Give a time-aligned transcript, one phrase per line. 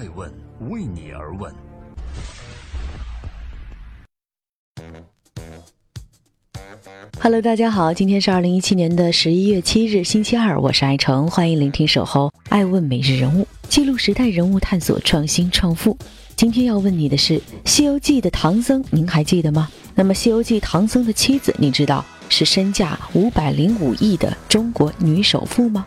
[0.00, 0.32] 爱问
[0.70, 1.54] 为你而问。
[7.20, 15.94] Hello，大家好，今天是二零一七年的十一月七日，星期二，我是爱成，欢迎聆听守候爱问每日人物，记录时代人物，探索创新创富。
[16.34, 19.68] 今天要问你的是《西游记》的唐僧，您还记得吗？
[19.94, 25.84] 那么《西游记》唐僧的妻子，你知道是身价五百零五亿的中国女首富吗？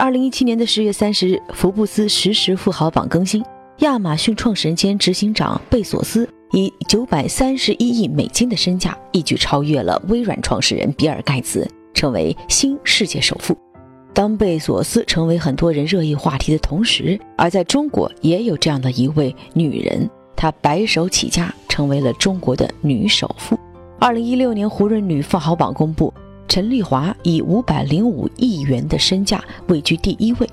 [0.00, 3.44] 二零一七年的十月三十日，福布斯实时富豪榜更新，
[3.80, 13.54] 亚马逊创始人兼执行长贝索斯以九百三十一亿美金的身价，一举超越了微软创始人比尔盖茨，成为新世界首富。
[14.14, 23.54] 当贝索斯成为很多人热议话题的同时，而在中国也有这样的一位女人，她白手起家，成为了中国的女首富。
[23.98, 26.10] 二零一六年胡润女富豪榜公布。
[26.50, 30.50] 陈丽华以五百零五亿元的身价位居第一位。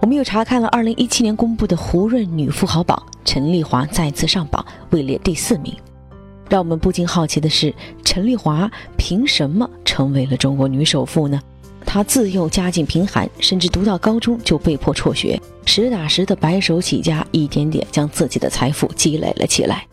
[0.00, 5.74] 我们又查看了二零一七年公布的胡润女富豪榜，陈丽华再次上榜，位列第四名。
[6.48, 11.40] 让我们不禁好奇的是，陈丽华凭什么成为了中国女首富呢？
[11.84, 19.84] 她自幼家境贫寒，甚至读到高中就被迫辍学，实打实的白手起家，一点点将自己的财富积累了起来。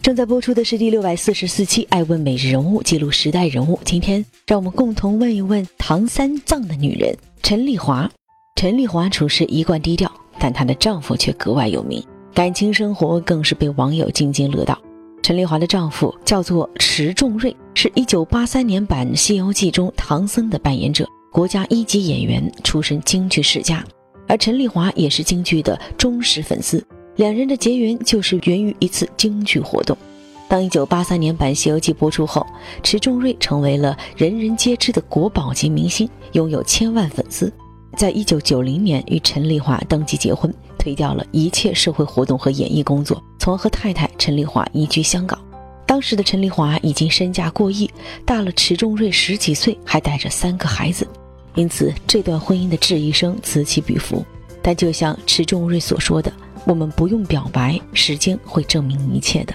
[0.00, 3.78] 正在播出的是第六百四十四期《爱问每日人物》，记录时代人物。
[3.84, 8.08] 今天，让我们共同问一问唐三藏的女人陈丽华。
[8.54, 14.78] 陈丽华处事一贯低调，但她的丈夫却格外有名，感情生活更是被网友津津乐道。
[15.20, 23.84] 陈丽华的丈夫叫做迟重瑞，是一九八三年版《西游记》中唐僧的扮演者，国家一级演员，出身京剧世家，
[24.28, 26.82] 而陈丽华也是京剧的忠实粉丝。
[27.18, 29.98] 两人的结缘就是源于一次京剧活动。
[30.48, 32.46] 当1983年版《西游记》播出后，
[32.84, 37.52] 迟重瑞成为了人人皆知的国宝级明星，拥有千万粉丝。
[37.96, 45.36] 在1990年与陈丽华登记结婚，推掉了一切社会活动和演艺工作，从而和太太陈丽华移居香港。
[45.84, 47.90] 当时的陈丽华已经身价过亿，
[48.24, 51.04] 大了迟重瑞十几岁，还带着三个孩子，
[51.56, 54.24] 因此这段婚姻的质疑声此起彼伏。
[54.62, 56.32] 但就像迟重瑞所说的。
[56.68, 59.54] 我们不用表白，时间会证明一切的。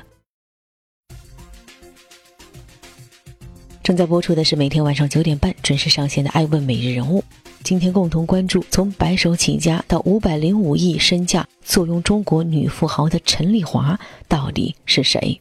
[3.83, 7.19] 正在播出的是每天晚上九点半准时上线的《爱问每日人物》，
[7.61, 13.95] 今天共同关注从白手起家到五百零五亿身价坐拥中国女富豪的陈丽华
[14.27, 15.39] 到底是谁？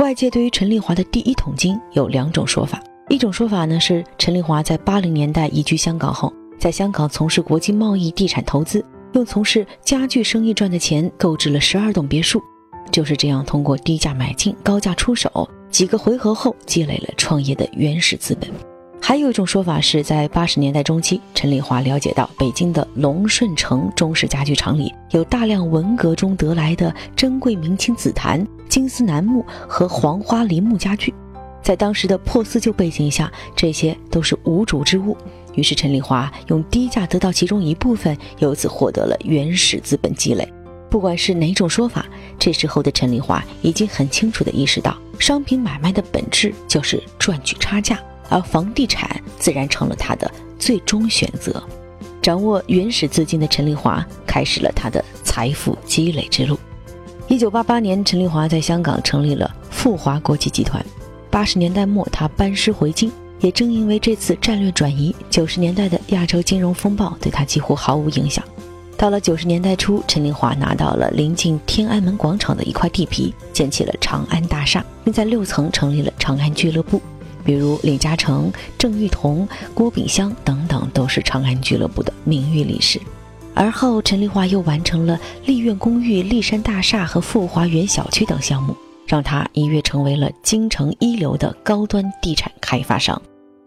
[0.00, 8.84] 外界对于陈丽华的第一桶金有两种说法，一种说法呢是陈丽华在八零年代移居香港后，在香港从事国际贸易、地产投资。
[9.12, 12.40] 用从事家具生意赚的钱购置了十二栋别墅，
[12.90, 18.50] 就是这样通过低价买进、高价出手，几个回合后积累了创业的原始资本。
[19.04, 31.12] 还有一种说法是在八十年代中期，陈丽华了解到北京的龙顺城中式家具厂里有大量文革中得来的珍贵明清紫檀、金丝楠木和黄花梨木家具，
[31.62, 35.16] 在当时的破四旧背景下，这些都是无主之物。
[35.54, 40.50] 于是，陈丽华用低价得到其中一部分，由此获得了原始资本积累。
[40.90, 42.06] 不管是哪种说法，
[42.38, 47.98] 这时候的陈丽华已经很清楚地意识到，商品买卖的本质就是赚取差价，
[48.28, 51.62] 而房地产自然成了他的最终选择。
[52.20, 56.58] 掌握原始资金的陈丽华开始了他的财富积累之路。
[57.26, 60.84] 一九八八年，陈丽华在香港成立了富华国际集团。
[61.30, 63.10] 八十年代末，他班师回京。
[63.42, 68.42] 也正因为这次战略转移，九十年代的亚洲金融风暴对他几乎毫无影响。
[68.96, 77.02] 到了九十年代初，陈丽华拿到了临近天安门广场的一块地皮，建起了长安大厦，并在六层成立了长安俱乐部。
[77.44, 83.00] 比如李嘉诚、郑裕彤、郭炳湘等等，都是长安俱乐部的名誉理事。
[83.54, 93.20] 而后，陈丽华又完成了丽苑公寓、丽山大厦和富华园小区等项目，让他一跃成为了京城一流的高端地产开发商。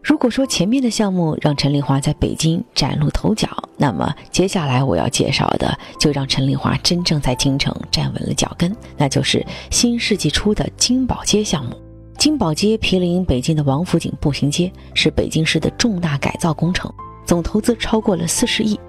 [0.06, 11.76] 如果说前面的项目让陈丽华在北京崭露头角，那么接下来我要介绍的就让陈丽华真正在京城站稳了脚跟，那就是新世纪初的金宝街项目。
[12.20, 16.94] 金宝街毗邻北京的王府井步行街，是北京市的重大改造工程，
[17.26, 18.80] 总投资超过了四十亿。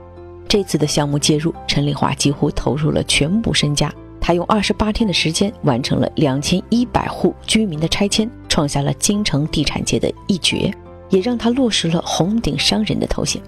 [0.46, 3.90] 这次的项目介入，陈丽华几乎投入了全部身家，
[4.20, 10.70] 他用二十八天的时间完成了两千一百户居民的拆迁，创下了京城地产界的一绝。
[11.08, 13.40] 也让他落实了红顶商人的头衔，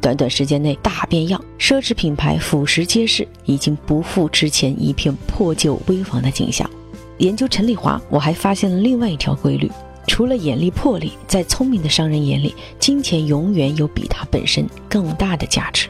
[0.00, 6.68] 短短时间内大变样，奢侈品牌俯拾皆是，已经不复之前一片破旧危房的景象。
[7.18, 9.70] 研究陈丽华，我还发现了另外一条规律：
[10.06, 15.88] 除了眼力魄力，在聪明的商人眼里，金钱永远有比它本身更大的价值。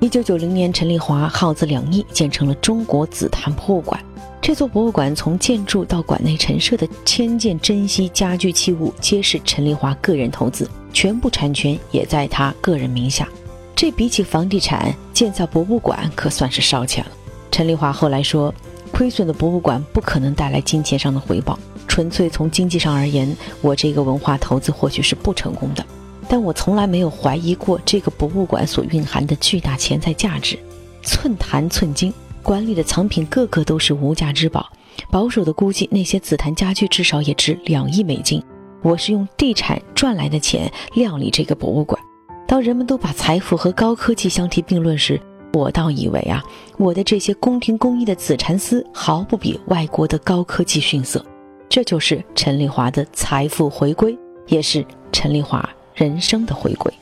[0.00, 3.98] 一九九零年，陈丽华耗资两亿建成了中国紫檀博物馆。
[4.46, 13.26] 这座博物馆从建筑到馆内陈设的千件珍稀家具器物，皆是陈丽华个人投资，全部产权也在他个人名下。
[13.74, 17.10] 这比起房地产建造博物馆，可算是烧钱了。
[17.50, 18.54] 陈丽华后来说
[18.92, 21.58] ：“亏损的博物馆不可能带来金钱上的回报。
[21.88, 25.82] 纯粹从经济上而言，我这个文化投资或许是不成功的。
[26.28, 30.58] 但我从来没有怀疑过这个博物馆所蕴含的巨大潜在价值。
[31.02, 32.12] 寸檀寸金。”
[32.44, 34.70] 馆里的藏品个个都是无价之宝，
[35.10, 38.40] 保守的估计，那些紫檀家具至少也值两亿美金。
[38.82, 41.98] 我是用地产赚来的钱料理这个博物馆。
[42.46, 45.18] 当人们都把财富和高科技相提并论时，
[45.54, 46.44] 我倒以为啊，
[46.76, 51.24] 我的这些宫廷工艺的紫蚕丝毫不比外国的高科技逊色。
[51.70, 54.16] 这就是陈丽华的财富回归，
[54.48, 56.92] 也是陈丽华人生的回归。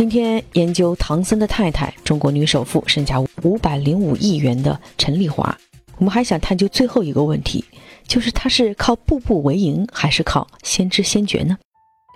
[0.00, 5.54] 今天研究唐僧的太太，中国女首富，身价五百零五亿元的陈丽华。
[5.98, 7.62] 我们还想探究最后一个问题，
[8.08, 11.58] 就是她是靠步步为营，还是靠先知先觉呢？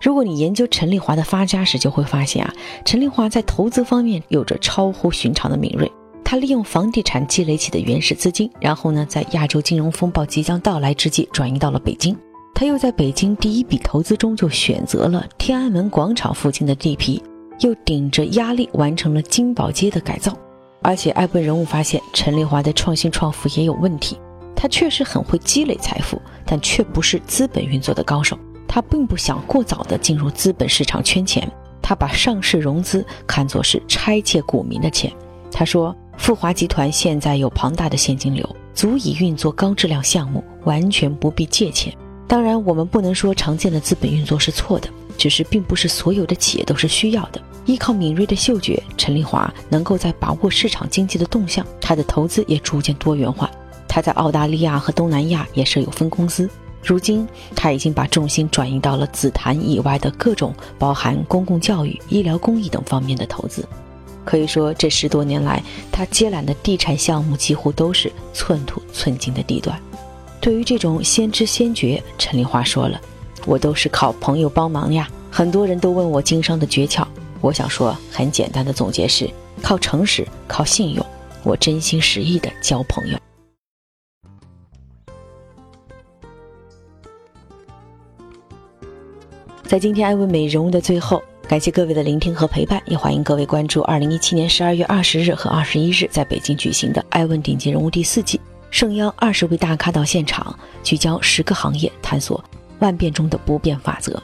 [0.01, 2.55] 如果你研究陈丽华的发家史，就会发现啊，
[2.87, 5.93] 陈丽华在投资方面有着超乎寻常的敏锐。
[6.25, 12.17] 她利用房地产积累起的原始资金，然后呢，在亚洲金融风暴即将到来之际，转移到了北京。
[12.55, 17.23] 她又在北京第一笔投资中就选择了天安门广场附近的地皮。
[17.61, 20.37] 又顶着压力完成了金宝街的改造，
[20.83, 24.19] 而且爱问人物发现陈丽华的创新创富也有问题。
[24.57, 28.39] 他确实很会积累财富，但却不是资本运作的高手。
[28.67, 31.49] 他并不想过早的进入资本市场圈钱，
[31.83, 35.13] 他把上市融资看作是拆借股民的钱。
[35.53, 41.95] 他说，富华集团现在有庞大的现金流，足以运作高质量项目，完全不必借钱。
[42.27, 44.89] 当然，我们不能说常见的资本运作是错的。
[45.17, 47.41] 只是，并不是所有的企业都是需要的。
[47.67, 51.67] 依靠敏锐的嗅觉，陈丽华能够在把握市场经济的动向。
[51.81, 53.51] 他的投资也逐渐多元化。
[53.89, 56.49] 他在澳大利亚和东南亚也设有分公司。
[56.83, 57.27] 如今，
[57.57, 63.67] 他已经把重心转移到了紫檀以外的各种包含公共教育、医疗公益等方面的投资。
[64.23, 69.81] 可以说，这十多年来，他接揽的地产项目几乎都是寸土寸金的地段。
[70.41, 73.01] 对于这种先知先觉，陈丽华说了。
[73.47, 75.09] 我都是靠朋友帮忙呀。
[75.31, 77.07] 很多人都问我经商的诀窍，
[77.41, 79.29] 我想说很简单的总结是：
[79.63, 81.05] 靠诚实，靠信用。
[81.43, 83.19] 我真心实意的交朋友。
[89.65, 102.43] 在今天艾问美人物的最后，感谢各位的聆听和陪伴，也欢迎各位关注二零一七年十二月二十日和二十一日在北京举行的艾问顶级人物第四季，盛邀二十位大咖到现场，聚焦十个行业，探索。
[102.79, 104.23] 万变中的不变法则。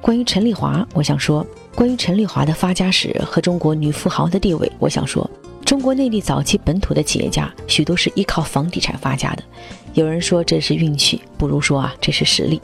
[0.00, 5.28] 关于陈丽华，我想说，关于陈丽华的发家史和中国女富豪的地位，我想说，
[5.64, 9.42] 中国内地早期本土的企业家许多是依靠房地产发家的。
[9.94, 12.60] 有人说这是运气，不如说啊，这是实力。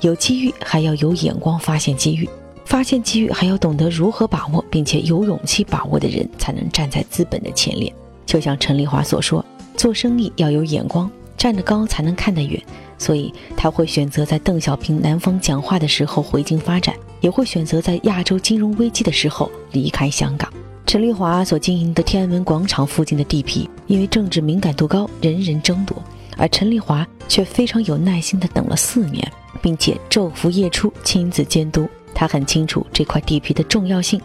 [0.00, 2.28] 有机遇还要有眼光发现机遇，
[2.64, 7.92] 发现机遇还要懂得如何把握，并且有勇气把握的人，才能站在资本的前列。
[8.24, 9.44] 就像陈丽华所说，
[9.76, 12.60] 做生意要有眼光，站得高才能看得远。
[12.98, 20.50] 所以他会选择在邓小平南方讲话的时候回京发展，也会选择在亚洲金融危机的时候离开香港。
[20.86, 26.02] 陈丽华所经营的天安门广场附近的地皮，因为政治敏感度高，人人争夺，
[26.36, 29.30] 而陈丽华却非常有耐心地等了四年，
[29.60, 31.88] 并且昼伏夜出亲自监督。
[32.14, 34.18] 他很清楚这块地皮的重要性。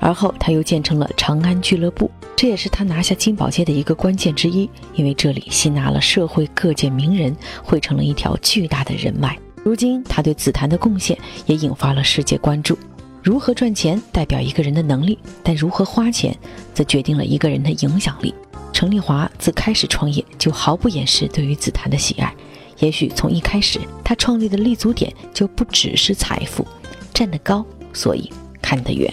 [0.00, 9.38] 而后，他又建成了长安俱乐部，这也是他拿下金宝街的一个关键之一，因为这里吸纳了社会各界名人，汇成了一条巨大的人脉。
[9.62, 12.78] 如今，他对紫檀的贡献也引发了世界关注。
[13.22, 16.34] 如何赚钱代表一个人的能力，但如何花钱，
[16.72, 18.34] 则决定了一个人的影响力。
[18.72, 22.34] 陈丽华自开始创业就毫不掩饰对于紫檀的喜爱，
[22.78, 26.66] 也许从一开始，他创立的立足点就不只是财富，
[27.12, 29.12] 站得高，所以看得远。